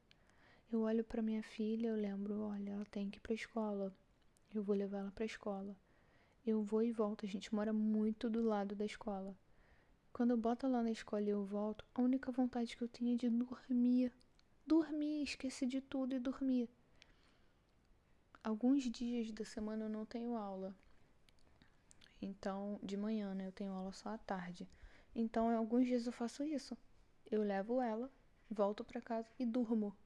Eu 0.71 0.83
olho 0.83 1.05
para 1.05 1.23
minha 1.23 1.43
filha, 1.43 1.89
eu 1.89 1.97
lembro, 1.97 2.41
olha, 2.41 2.71
ela 2.71 2.85
tem 2.87 3.11
que 3.11 3.19
ir 3.19 3.21
pra 3.21 3.35
escola. 3.35 3.95
Eu 4.55 4.63
vou 4.63 4.75
levar 4.75 4.99
ela 4.99 5.11
pra 5.13 5.25
escola. 5.25 5.77
Eu 6.47 6.63
vou 6.63 6.83
e 6.83 6.93
volto, 6.93 7.25
a 7.25 7.29
gente 7.29 7.55
mora 7.55 7.73
muito 7.73 8.29
do 8.29 8.43
lado 8.43 8.75
da 8.75 8.85
escola. 8.85 9.37
Quando 10.13 10.31
eu 10.31 10.37
boto 10.37 10.67
ela 10.67 10.83
na 10.83 10.93
escola 10.93 11.23
e 11.23 11.31
eu 11.31 11.45
volto, 11.45 11.85
a 11.95 12.01
única 12.01 12.31
vontade 12.31 12.77
que 12.77 12.85
eu 12.85 12.89
tinha 12.89 13.15
é 13.15 13.17
de 13.17 13.29
dormir. 13.29 14.13
Dormir, 14.67 15.23
esquecer 15.23 15.67
de 15.67 15.81
tudo 15.81 16.15
e 16.15 16.19
dormir. 16.19 16.69
Alguns 18.43 18.85
dias 18.85 19.33
da 19.33 19.45
semana 19.45 19.87
eu 19.87 19.89
não 19.89 20.05
tenho 20.05 20.37
aula. 20.37 20.75
Então, 22.21 22.79
de 22.83 22.97
manhã, 22.97 23.35
né? 23.35 23.47
Eu 23.49 23.53
tenho 23.53 23.73
aula 23.73 23.93
só 23.93 24.11
à 24.11 24.19
tarde. 24.19 24.69
Então, 25.15 25.51
em 25.53 25.57
alguns 25.57 25.87
dias 25.87 26.07
eu 26.07 26.13
faço 26.13 26.43
isso. 26.43 26.77
Eu 27.31 27.43
levo 27.43 27.81
ela, 27.81 28.11
volto 28.51 28.85
para 28.85 29.01
casa 29.01 29.29
e 29.39 29.47
durmo. 29.47 29.97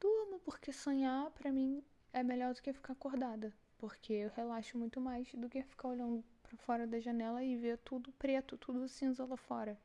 Durmo 0.00 0.40
porque 0.40 0.72
sonhar 0.72 1.30
para 1.30 1.52
mim 1.52 1.84
é 2.12 2.22
melhor 2.22 2.54
do 2.54 2.60
que 2.60 2.72
ficar 2.72 2.92
acordada, 2.92 3.52
porque 3.78 4.12
eu 4.12 4.30
relaxo 4.30 4.76
muito 4.76 5.00
mais 5.00 5.32
do 5.34 5.48
que 5.48 5.62
ficar 5.62 5.88
olhando 5.88 6.24
para 6.42 6.56
fora 6.58 6.86
da 6.86 6.98
janela 7.00 7.42
e 7.44 7.56
ver 7.56 7.78
tudo 7.78 8.12
preto, 8.12 8.58
tudo 8.58 8.88
cinza 8.88 9.24
lá 9.24 9.36
fora. 9.36 9.78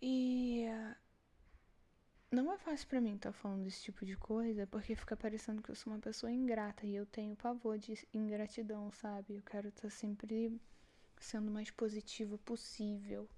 E 0.00 0.64
não 2.30 2.50
é 2.50 2.58
fácil 2.58 2.88
para 2.88 3.00
mim 3.00 3.14
estar 3.14 3.30
tá 3.30 3.38
falando 3.38 3.64
desse 3.64 3.82
tipo 3.82 4.04
de 4.04 4.16
coisa, 4.16 4.66
porque 4.66 4.96
fica 4.96 5.16
parecendo 5.16 5.62
que 5.62 5.70
eu 5.70 5.74
sou 5.74 5.92
uma 5.92 6.00
pessoa 6.00 6.32
ingrata 6.32 6.86
e 6.86 6.96
eu 6.96 7.06
tenho 7.06 7.36
pavor 7.36 7.78
de 7.78 7.94
ingratidão, 8.12 8.90
sabe? 8.90 9.34
Eu 9.34 9.42
quero 9.42 9.68
estar 9.68 9.82
tá 9.82 9.90
sempre 9.90 10.58
sendo 11.22 11.50
mais 11.50 11.70
positiva 11.70 12.36
possível, 12.38 13.28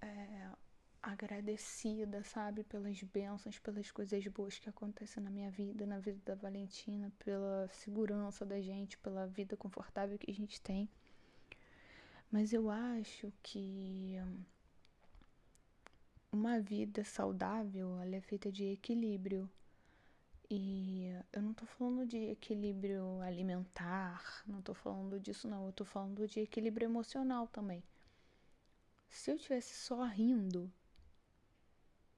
é, 0.00 0.50
agradecida, 1.02 2.22
sabe, 2.22 2.62
pelas 2.64 3.02
bênçãos, 3.02 3.58
pelas 3.58 3.90
coisas 3.90 4.26
boas 4.28 4.58
que 4.58 4.68
acontecem 4.68 5.22
na 5.22 5.30
minha 5.30 5.50
vida, 5.50 5.84
na 5.84 5.98
vida 5.98 6.20
da 6.24 6.34
Valentina, 6.34 7.12
pela 7.18 7.68
segurança 7.72 8.46
da 8.46 8.60
gente, 8.60 8.96
pela 8.98 9.26
vida 9.26 9.56
confortável 9.56 10.18
que 10.18 10.30
a 10.30 10.34
gente 10.34 10.60
tem. 10.60 10.88
Mas 12.30 12.52
eu 12.52 12.70
acho 12.70 13.32
que 13.42 14.16
uma 16.32 16.58
vida 16.60 17.04
saudável 17.04 18.00
ela 18.00 18.16
é 18.16 18.20
feita 18.20 18.50
de 18.50 18.64
equilíbrio. 18.64 19.50
E 20.54 21.08
eu 21.32 21.40
não 21.40 21.54
tô 21.54 21.64
falando 21.64 22.06
de 22.06 22.18
equilíbrio 22.18 23.22
alimentar, 23.22 24.42
não 24.46 24.60
tô 24.60 24.74
falando 24.74 25.18
disso 25.18 25.48
não, 25.48 25.64
eu 25.64 25.72
tô 25.72 25.82
falando 25.82 26.28
de 26.28 26.40
equilíbrio 26.40 26.84
emocional 26.84 27.48
também. 27.48 27.82
Se 29.08 29.30
eu 29.30 29.38
tivesse 29.38 29.74
só 29.74 30.04
rindo 30.04 30.70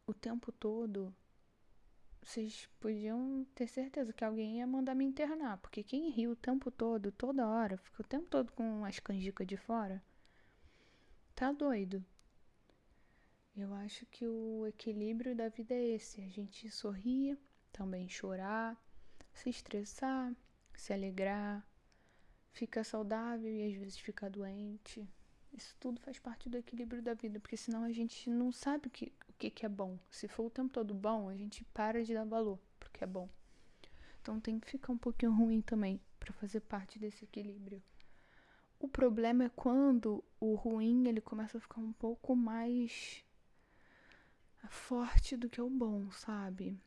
o 0.05 0.13
tempo 0.13 0.51
todo, 0.51 1.15
vocês 2.21 2.69
podiam 2.81 3.47
ter 3.55 3.69
certeza 3.69 4.13
que 4.13 4.25
alguém 4.25 4.59
ia 4.59 4.67
mandar 4.67 4.97
me 4.97 5.05
internar, 5.05 5.59
porque 5.59 5.85
quem 5.85 6.11
ri 6.11 6.27
o 6.27 6.35
tempo 6.35 6.73
todo, 6.73 7.13
toda 7.13 7.47
hora, 7.47 7.77
fica 7.77 8.03
o 8.03 8.05
tempo 8.05 8.27
todo 8.27 8.51
com 8.51 8.85
as 8.85 8.99
canjicas 8.99 9.47
de 9.47 9.57
fora, 9.57 10.03
tá 11.37 11.53
doido. 11.53 12.05
Eu 13.57 13.73
acho 13.75 14.05
que 14.07 14.27
o 14.27 14.67
equilíbrio 14.67 15.37
da 15.37 15.49
vida 15.49 15.73
é 15.73 15.91
esse: 15.91 16.21
a 16.21 16.29
gente 16.29 16.69
sorrir, 16.69 17.39
também 17.75 18.09
chorar, 18.09 18.81
se 19.33 19.51
estressar, 19.51 20.33
se 20.75 20.93
alegrar, 20.93 21.67
ficar 22.53 22.85
saudável 22.85 23.53
e 23.53 23.67
às 23.67 23.75
vezes 23.75 23.99
ficar 23.99 24.31
doente. 24.31 25.07
Isso 25.53 25.77
tudo 25.79 26.01
faz 26.01 26.19
parte 26.19 26.49
do 26.49 26.57
equilíbrio 26.57 27.03
da 27.03 27.15
vida, 27.15 27.41
porque 27.41 27.57
senão 27.57 27.83
a 27.83 27.93
gente 27.93 28.31
não 28.31 28.53
sabe 28.53 28.89
o 28.89 28.91
que, 28.91 29.13
o 29.29 29.33
que, 29.33 29.67
é 29.67 29.69
bom. 29.69 29.99
Se 30.09 30.29
for 30.29 30.45
o 30.47 30.51
tempo 30.51 30.73
todo 30.73 30.95
bom, 30.95 31.29
a 31.29 31.37
gente 31.37 31.65
para 31.67 32.03
de 32.05 32.15
dar 32.15 32.25
valor 32.25 32.59
porque 32.79 33.03
é 33.03 33.07
bom. 33.07 33.29
Então 34.21 34.41
tem 34.41 34.59
que 34.59 34.71
ficar 34.71 34.93
um 34.93 34.99
pouquinho 34.99 35.33
ruim 35.33 35.61
também 35.61 36.01
para 36.19 36.33
fazer 36.33 36.61
parte 36.61 36.99
desse 36.99 37.25
equilíbrio. 37.25 37.83
O 38.79 38.89
problema 38.89 39.45
é 39.45 39.49
quando 39.49 40.23
o 40.39 40.55
ruim 40.55 41.09
ele 41.09 41.21
começa 41.21 41.59
a 41.59 41.61
ficar 41.61 41.81
um 41.81 41.93
pouco 41.93 42.37
mais 42.37 43.25
forte 44.69 45.37
do 45.37 45.49
que 45.49 45.61
o 45.61 45.69
bom, 45.69 46.11
sabe? 46.11 46.79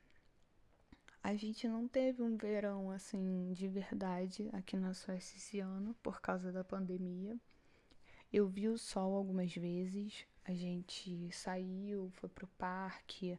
A 1.24 1.36
gente 1.36 1.68
não 1.68 1.88
teve 1.88 2.24
um 2.24 2.38
verão 2.38 2.90
assim 2.92 3.52
de 3.54 3.68
verdade 3.68 4.50
aqui 4.54 4.78
na 4.78 4.94
Suécia 4.94 5.38
esse 5.38 5.60
ano 5.60 5.96
por 6.02 6.22
causa 6.22 6.52
da 6.52 6.64
pandemia. 6.64 7.38
Eu 8.32 8.48
vi 8.48 8.68
o 8.68 8.78
sol 8.78 9.16
algumas 9.16 9.54
vezes, 9.54 10.26
a 10.46 10.54
gente 10.54 11.30
saiu, 11.32 12.10
foi 12.12 12.30
pro 12.30 12.48
parque, 12.58 13.38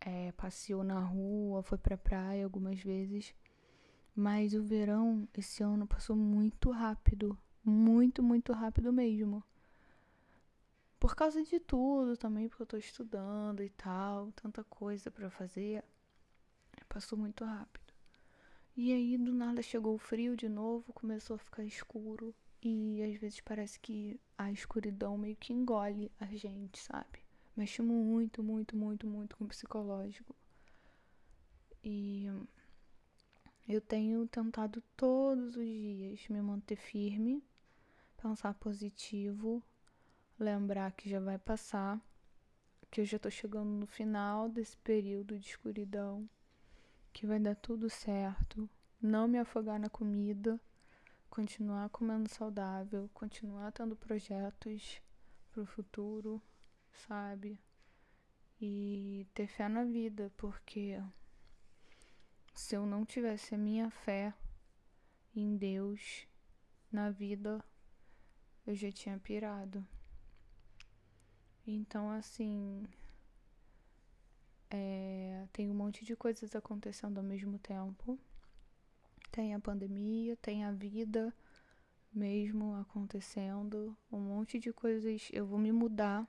é, 0.00 0.32
passeou 0.32 0.82
na 0.82 1.00
rua, 1.00 1.62
foi 1.62 1.78
pra 1.78 1.96
praia 1.96 2.44
algumas 2.44 2.80
vezes. 2.80 3.34
Mas 4.14 4.54
o 4.54 4.62
verão 4.62 5.26
esse 5.34 5.62
ano 5.62 5.86
passou 5.86 6.14
muito 6.14 6.70
rápido, 6.70 7.38
muito, 7.64 8.22
muito 8.22 8.52
rápido 8.52 8.92
mesmo. 8.92 9.42
Por 11.00 11.16
causa 11.16 11.42
de 11.42 11.58
tudo 11.58 12.16
também, 12.16 12.48
porque 12.48 12.62
eu 12.62 12.66
tô 12.66 12.76
estudando 12.76 13.62
e 13.62 13.70
tal, 13.70 14.30
tanta 14.32 14.62
coisa 14.64 15.10
para 15.10 15.30
fazer. 15.30 15.82
Passou 16.92 17.18
muito 17.18 17.42
rápido. 17.42 17.94
E 18.76 18.92
aí 18.92 19.16
do 19.16 19.32
nada 19.32 19.62
chegou 19.62 19.94
o 19.94 19.98
frio 19.98 20.36
de 20.36 20.46
novo, 20.46 20.92
começou 20.92 21.36
a 21.36 21.38
ficar 21.38 21.64
escuro. 21.64 22.34
E 22.62 23.02
às 23.02 23.18
vezes 23.18 23.40
parece 23.40 23.80
que 23.80 24.20
a 24.36 24.52
escuridão 24.52 25.16
meio 25.16 25.34
que 25.36 25.54
engole 25.54 26.12
a 26.20 26.26
gente, 26.26 26.78
sabe? 26.78 27.20
Mexe 27.56 27.80
muito, 27.80 28.42
muito, 28.42 28.76
muito, 28.76 29.06
muito 29.06 29.36
com 29.38 29.44
o 29.44 29.48
psicológico. 29.48 30.36
E 31.82 32.26
eu 33.66 33.80
tenho 33.80 34.26
tentado 34.26 34.82
todos 34.94 35.56
os 35.56 35.64
dias 35.64 36.28
me 36.28 36.42
manter 36.42 36.76
firme, 36.76 37.42
pensar 38.20 38.52
positivo, 38.52 39.62
lembrar 40.38 40.92
que 40.92 41.08
já 41.08 41.20
vai 41.20 41.38
passar, 41.38 41.98
que 42.90 43.00
eu 43.00 43.04
já 43.06 43.18
tô 43.18 43.30
chegando 43.30 43.70
no 43.70 43.86
final 43.86 44.50
desse 44.50 44.76
período 44.76 45.38
de 45.38 45.48
escuridão, 45.48 46.28
que 47.12 47.26
vai 47.26 47.38
dar 47.38 47.56
tudo 47.56 47.88
certo, 47.90 48.68
não 49.00 49.28
me 49.28 49.38
afogar 49.38 49.78
na 49.78 49.88
comida 49.88 50.60
continuar 51.32 51.88
comendo 51.88 52.28
saudável, 52.28 53.08
continuar 53.14 53.72
tendo 53.72 53.96
projetos 53.96 55.00
pro 55.50 55.64
futuro, 55.64 56.42
sabe? 56.92 57.58
E 58.60 59.26
ter 59.32 59.46
fé 59.46 59.66
na 59.66 59.82
vida, 59.82 60.30
porque 60.36 61.02
se 62.54 62.76
eu 62.76 62.84
não 62.84 63.02
tivesse 63.02 63.54
a 63.54 63.58
minha 63.58 63.90
fé 63.90 64.34
em 65.34 65.56
Deus, 65.56 66.28
na 66.92 67.08
vida, 67.08 67.64
eu 68.66 68.74
já 68.74 68.92
tinha 68.92 69.18
pirado. 69.18 69.82
Então, 71.66 72.10
assim, 72.10 72.86
é, 74.72 75.46
tem 75.52 75.70
um 75.70 75.74
monte 75.74 76.04
de 76.04 76.16
coisas 76.16 76.54
acontecendo 76.56 77.18
ao 77.18 77.24
mesmo 77.24 77.58
tempo 77.58 78.18
tem 79.32 79.54
a 79.54 79.58
pandemia, 79.58 80.36
tem 80.36 80.62
a 80.62 80.70
vida 80.70 81.34
mesmo 82.12 82.74
acontecendo, 82.76 83.96
um 84.12 84.20
monte 84.20 84.58
de 84.58 84.70
coisas. 84.72 85.30
Eu 85.32 85.46
vou 85.46 85.58
me 85.58 85.72
mudar 85.72 86.28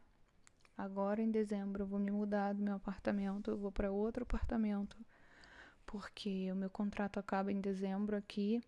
agora 0.78 1.22
em 1.22 1.30
dezembro, 1.30 1.84
eu 1.84 1.88
vou 1.88 2.00
me 2.00 2.10
mudar 2.10 2.54
do 2.54 2.64
meu 2.64 2.76
apartamento, 2.76 3.52
eu 3.52 3.58
vou 3.58 3.74
para 3.74 3.92
outro 3.92 4.24
apartamento, 4.24 4.98
porque 5.86 6.50
o 6.52 6.56
meu 6.56 6.70
contrato 6.70 7.20
acaba 7.20 7.52
em 7.52 7.60
dezembro 7.60 8.16
aqui 8.16 8.64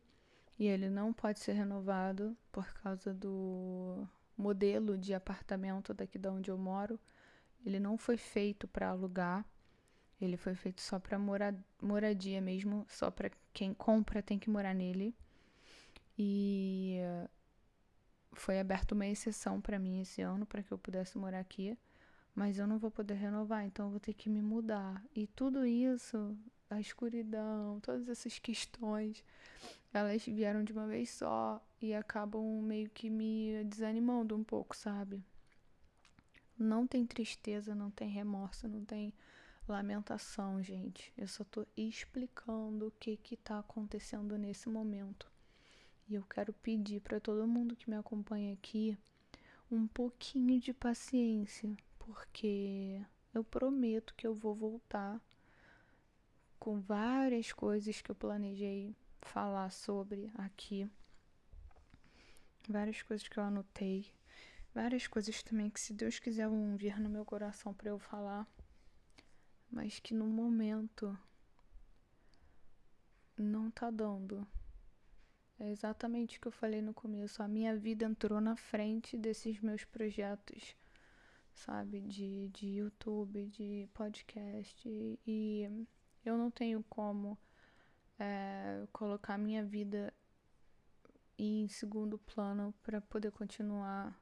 e 0.59 0.67
ele 0.67 0.89
não 0.89 1.13
pode 1.13 1.39
ser 1.39 1.53
renovado 1.53 2.37
por 2.51 2.67
causa 2.73 3.13
do 3.13 4.05
modelo 4.37 4.97
de 4.97 5.13
apartamento 5.13 5.93
daqui 5.93 6.19
de 6.19 6.27
onde 6.27 6.51
eu 6.51 6.57
moro. 6.57 6.99
Ele 7.65 7.79
não 7.79 7.97
foi 7.97 8.17
feito 8.17 8.67
para 8.67 8.89
alugar. 8.89 9.45
Ele 10.19 10.37
foi 10.37 10.55
feito 10.55 10.81
só 10.81 10.97
para 10.97 11.19
moradia 11.81 12.41
mesmo, 12.41 12.85
só 12.89 13.11
para 13.11 13.29
quem 13.53 13.73
compra 13.73 14.23
tem 14.23 14.39
que 14.39 14.49
morar 14.49 14.73
nele. 14.73 15.13
E 16.17 16.99
foi 18.33 18.59
aberta 18.59 18.95
uma 18.95 19.05
exceção 19.05 19.59
para 19.59 19.79
mim 19.79 20.01
esse 20.01 20.21
ano 20.21 20.45
para 20.45 20.63
que 20.63 20.71
eu 20.71 20.77
pudesse 20.77 21.17
morar 21.17 21.39
aqui, 21.39 21.77
mas 22.33 22.57
eu 22.57 22.67
não 22.67 22.77
vou 22.77 22.91
poder 22.91 23.15
renovar, 23.15 23.65
então 23.65 23.85
eu 23.87 23.91
vou 23.91 23.99
ter 23.99 24.13
que 24.13 24.29
me 24.29 24.41
mudar. 24.41 25.03
E 25.15 25.27
tudo 25.27 25.65
isso, 25.65 26.37
a 26.69 26.79
escuridão, 26.79 27.79
todas 27.81 28.07
essas 28.07 28.39
questões, 28.39 29.23
elas 29.93 30.25
vieram 30.25 30.63
de 30.63 30.73
uma 30.73 30.87
vez 30.87 31.09
só 31.09 31.61
e 31.81 31.93
acabam 31.93 32.61
meio 32.61 32.89
que 32.89 33.09
me 33.09 33.63
desanimando 33.65 34.35
um 34.35 34.43
pouco, 34.43 34.75
sabe? 34.75 35.23
Não 36.57 36.87
tem 36.87 37.05
tristeza, 37.05 37.75
não 37.75 37.91
tem 37.91 38.09
remorso, 38.09 38.67
não 38.67 38.83
tem 38.85 39.13
lamentação, 39.67 40.61
gente. 40.61 41.11
Eu 41.17 41.27
só 41.27 41.43
tô 41.43 41.65
explicando 41.75 42.87
o 42.87 42.91
que 42.91 43.17
que 43.17 43.35
tá 43.35 43.59
acontecendo 43.59 44.37
nesse 44.37 44.69
momento. 44.69 45.29
E 46.07 46.15
eu 46.15 46.23
quero 46.23 46.53
pedir 46.53 47.01
para 47.01 47.19
todo 47.19 47.47
mundo 47.47 47.75
que 47.75 47.89
me 47.89 47.95
acompanha 47.95 48.53
aqui 48.53 48.97
um 49.71 49.87
pouquinho 49.87 50.59
de 50.59 50.71
paciência, 50.71 51.75
porque 51.97 53.01
eu 53.33 53.43
prometo 53.43 54.13
que 54.15 54.27
eu 54.27 54.33
vou 54.33 54.53
voltar 54.53 55.19
com 56.59 56.79
várias 56.79 57.51
coisas 57.51 58.01
que 58.01 58.11
eu 58.11 58.15
planejei 58.15 58.95
falar 59.21 59.71
sobre 59.71 60.31
aqui. 60.35 60.87
Várias 62.69 63.01
coisas 63.01 63.27
que 63.27 63.37
eu 63.37 63.43
anotei, 63.43 64.11
várias 64.73 65.07
coisas 65.07 65.41
também 65.43 65.69
que 65.69 65.79
se 65.79 65.93
Deus 65.93 66.19
quiser 66.19 66.47
vão 66.47 66.75
vir 66.75 66.99
no 66.99 67.09
meu 67.09 67.25
coração 67.25 67.73
para 67.73 67.89
eu 67.89 67.99
falar 67.99 68.47
mas 69.69 69.99
que 69.99 70.13
no 70.13 70.25
momento 70.25 71.17
não 73.37 73.69
tá 73.69 73.89
dando. 73.89 74.47
É 75.59 75.69
exatamente 75.69 76.37
o 76.37 76.41
que 76.41 76.47
eu 76.47 76.51
falei 76.51 76.81
no 76.81 76.93
começo. 76.93 77.41
A 77.41 77.47
minha 77.47 77.75
vida 77.75 78.05
entrou 78.05 78.41
na 78.41 78.55
frente 78.55 79.17
desses 79.17 79.59
meus 79.61 79.85
projetos, 79.85 80.75
sabe? 81.53 82.01
De, 82.01 82.49
de 82.49 82.67
YouTube, 82.67 83.47
de 83.47 83.87
podcast. 83.93 84.87
E 85.25 85.87
eu 86.25 86.37
não 86.37 86.51
tenho 86.51 86.83
como 86.89 87.37
é, 88.19 88.85
colocar 88.91 89.37
minha 89.37 89.63
vida 89.63 90.13
em 91.37 91.67
segundo 91.67 92.17
plano 92.17 92.73
para 92.81 93.01
poder 93.01 93.31
continuar 93.31 94.17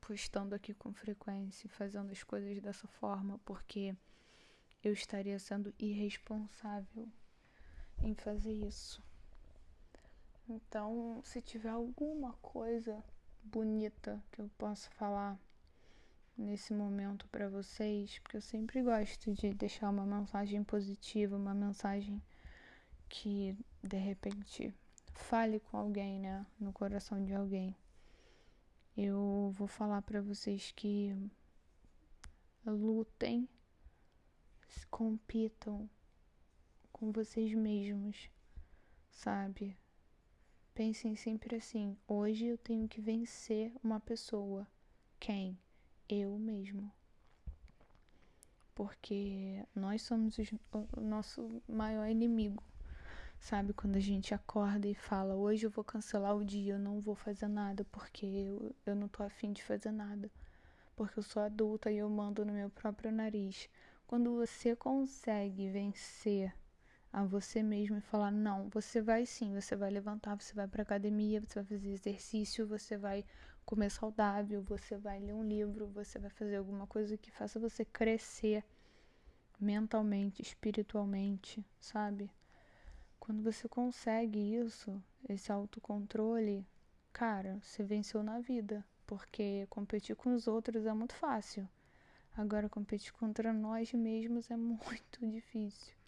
postando 0.00 0.54
aqui 0.54 0.72
com 0.72 0.92
frequência, 0.92 1.68
fazendo 1.68 2.10
as 2.10 2.22
coisas 2.22 2.58
dessa 2.60 2.86
forma, 2.88 3.38
porque 3.44 3.94
eu 4.82 4.92
estaria 4.92 5.38
sendo 5.38 5.74
irresponsável 5.78 7.08
em 8.00 8.14
fazer 8.14 8.52
isso. 8.52 9.02
Então, 10.48 11.20
se 11.24 11.42
tiver 11.42 11.70
alguma 11.70 12.32
coisa 12.34 13.02
bonita 13.42 14.22
que 14.32 14.40
eu 14.40 14.50
possa 14.56 14.88
falar 14.90 15.38
nesse 16.36 16.72
momento 16.72 17.26
para 17.28 17.48
vocês, 17.48 18.18
porque 18.20 18.36
eu 18.36 18.40
sempre 18.40 18.82
gosto 18.82 19.32
de 19.34 19.52
deixar 19.52 19.90
uma 19.90 20.06
mensagem 20.06 20.62
positiva, 20.62 21.36
uma 21.36 21.54
mensagem 21.54 22.22
que 23.08 23.56
de 23.82 23.96
repente 23.96 24.72
fale 25.12 25.58
com 25.60 25.76
alguém, 25.76 26.20
né, 26.20 26.46
no 26.60 26.72
coração 26.72 27.24
de 27.24 27.34
alguém. 27.34 27.76
Eu 28.96 29.52
vou 29.54 29.66
falar 29.66 30.02
para 30.02 30.20
vocês 30.20 30.72
que 30.74 31.14
lutem 32.64 33.48
compitam 34.90 35.88
com 36.92 37.12
vocês 37.12 37.54
mesmos, 37.54 38.28
sabe? 39.10 39.76
Pensem 40.74 41.16
sempre 41.16 41.56
assim: 41.56 41.96
hoje 42.06 42.46
eu 42.46 42.56
tenho 42.56 42.88
que 42.88 43.00
vencer 43.00 43.72
uma 43.82 43.98
pessoa. 43.98 44.66
Quem? 45.18 45.58
Eu 46.08 46.38
mesmo. 46.38 46.92
Porque 48.74 49.64
nós 49.74 50.02
somos 50.02 50.36
o 50.70 51.00
nosso 51.00 51.60
maior 51.68 52.08
inimigo. 52.08 52.62
Sabe? 53.40 53.72
Quando 53.72 53.96
a 53.96 54.00
gente 54.00 54.34
acorda 54.34 54.86
e 54.86 54.94
fala: 54.94 55.34
hoje 55.34 55.66
eu 55.66 55.70
vou 55.70 55.82
cancelar 55.84 56.36
o 56.36 56.44
dia, 56.44 56.74
eu 56.74 56.78
não 56.78 57.00
vou 57.00 57.14
fazer 57.14 57.48
nada 57.48 57.84
porque 57.86 58.26
eu, 58.26 58.74
eu 58.86 58.94
não 58.94 59.08
tô 59.08 59.22
afim 59.22 59.52
de 59.52 59.62
fazer 59.64 59.90
nada. 59.90 60.30
Porque 60.94 61.18
eu 61.18 61.22
sou 61.22 61.42
adulta 61.42 61.90
e 61.90 61.98
eu 61.98 62.08
mando 62.08 62.44
no 62.44 62.52
meu 62.52 62.70
próprio 62.70 63.10
nariz. 63.10 63.68
Quando 64.08 64.36
você 64.36 64.74
consegue 64.74 65.68
vencer 65.68 66.50
a 67.12 67.24
você 67.24 67.62
mesmo 67.62 67.98
e 67.98 68.00
falar: 68.00 68.30
não, 68.30 68.66
você 68.70 69.02
vai 69.02 69.26
sim, 69.26 69.52
você 69.52 69.76
vai 69.76 69.90
levantar, 69.90 70.34
você 70.34 70.54
vai 70.54 70.66
para 70.66 70.82
academia, 70.82 71.42
você 71.42 71.56
vai 71.56 71.64
fazer 71.64 71.90
exercício, 71.90 72.66
você 72.66 72.96
vai 72.96 73.22
comer 73.66 73.90
saudável, 73.90 74.62
você 74.62 74.96
vai 74.96 75.20
ler 75.20 75.34
um 75.34 75.44
livro, 75.44 75.88
você 75.88 76.18
vai 76.18 76.30
fazer 76.30 76.56
alguma 76.56 76.86
coisa 76.86 77.18
que 77.18 77.30
faça 77.30 77.60
você 77.60 77.84
crescer 77.84 78.64
mentalmente, 79.60 80.40
espiritualmente, 80.40 81.62
sabe? 81.78 82.30
Quando 83.20 83.42
você 83.42 83.68
consegue 83.68 84.38
isso, 84.54 85.02
esse 85.28 85.52
autocontrole, 85.52 86.66
cara, 87.12 87.60
você 87.62 87.84
venceu 87.84 88.22
na 88.22 88.40
vida, 88.40 88.82
porque 89.06 89.66
competir 89.68 90.16
com 90.16 90.32
os 90.34 90.48
outros 90.48 90.86
é 90.86 90.94
muito 90.94 91.14
fácil. 91.14 91.68
Agora 92.36 92.68
competir 92.68 93.12
contra 93.12 93.52
nós 93.52 93.92
mesmos 93.92 94.50
é 94.50 94.56
muito 94.58 95.26
difícil 95.26 95.98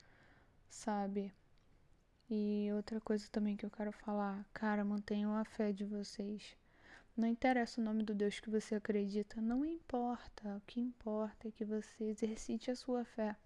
sabe? 0.70 1.32
E 2.30 2.70
outra 2.72 3.00
coisa 3.00 3.28
também 3.30 3.56
que 3.56 3.66
eu 3.66 3.70
quero 3.70 3.90
falar, 3.92 4.46
cara, 4.52 4.84
mantenham 4.84 5.36
a 5.36 5.44
fé 5.44 5.72
de 5.72 5.84
vocês. 5.84 6.56
Não 7.16 7.26
interessa 7.26 7.80
o 7.80 7.84
nome 7.84 8.04
do 8.04 8.14
Deus 8.14 8.38
que 8.38 8.48
você 8.48 8.76
acredita, 8.76 9.40
não 9.40 9.64
importa. 9.64 10.56
O 10.56 10.60
que 10.60 10.80
importa 10.80 11.48
é 11.48 11.50
que 11.50 11.64
você 11.64 12.04
exercite 12.04 12.70
a 12.70 12.76
sua 12.76 13.04
fé. 13.04 13.36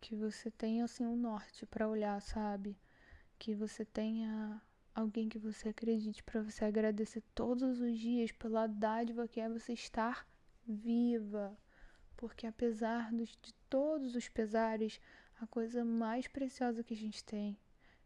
Que 0.00 0.14
você 0.14 0.50
tenha 0.50 0.84
assim 0.84 1.04
um 1.04 1.16
norte 1.16 1.66
para 1.66 1.88
olhar, 1.88 2.20
sabe? 2.22 2.78
Que 3.38 3.54
você 3.54 3.84
tenha 3.84 4.62
alguém 4.94 5.28
que 5.28 5.38
você 5.38 5.70
acredite 5.70 6.22
para 6.22 6.42
você 6.42 6.64
agradecer 6.64 7.22
todos 7.34 7.80
os 7.80 7.98
dias 7.98 8.30
pela 8.32 8.66
dádiva 8.68 9.26
que 9.26 9.40
é 9.40 9.48
você 9.48 9.72
estar 9.72 10.26
viva. 10.66 11.58
Porque 12.20 12.46
apesar 12.46 13.10
de 13.14 13.54
todos 13.70 14.14
os 14.14 14.28
pesares, 14.28 15.00
a 15.40 15.46
coisa 15.46 15.82
mais 15.82 16.28
preciosa 16.28 16.84
que 16.84 16.92
a 16.92 16.96
gente 16.96 17.24
tem 17.24 17.56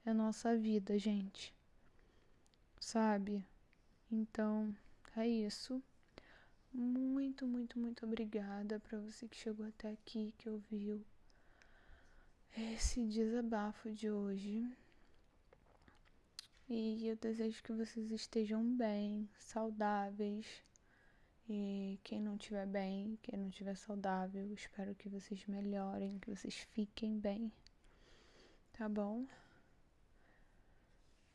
é 0.06 0.10
a 0.10 0.14
nossa 0.14 0.56
vida, 0.56 0.96
gente. 0.96 1.52
Sabe? 2.78 3.44
Então, 4.08 4.72
é 5.16 5.26
isso. 5.26 5.82
Muito, 6.72 7.44
muito, 7.44 7.76
muito 7.76 8.06
obrigada 8.06 8.78
para 8.78 9.00
você 9.00 9.26
que 9.26 9.36
chegou 9.36 9.66
até 9.66 9.90
aqui, 9.90 10.32
que 10.38 10.48
ouviu 10.48 11.04
esse 12.56 13.04
desabafo 13.08 13.90
de 13.90 14.08
hoje. 14.08 14.64
E 16.68 17.08
eu 17.08 17.16
desejo 17.16 17.60
que 17.64 17.72
vocês 17.72 18.12
estejam 18.12 18.64
bem, 18.76 19.28
saudáveis 19.40 20.46
e 21.48 21.98
quem 22.02 22.20
não 22.20 22.36
estiver 22.36 22.66
bem, 22.66 23.18
quem 23.22 23.38
não 23.38 23.48
estiver 23.48 23.76
saudável, 23.76 24.52
espero 24.52 24.94
que 24.94 25.08
vocês 25.08 25.44
melhorem, 25.46 26.18
que 26.18 26.30
vocês 26.30 26.56
fiquem 26.72 27.18
bem. 27.18 27.52
Tá 28.72 28.88
bom? 28.88 29.26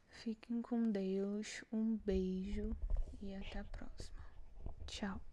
Fiquem 0.10 0.62
com 0.62 0.92
Deus. 0.92 1.64
Um 1.72 1.98
beijo 1.98 2.76
e 3.22 3.34
até 3.34 3.60
a 3.60 3.64
próxima. 3.64 4.20
Tchau. 4.86 5.29